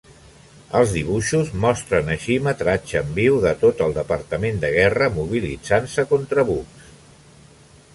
[0.77, 6.49] Els dibuixos mostren així metratge en viu de tot el Departament de Guerra mobilitzant-se contra
[6.53, 6.95] Bugs.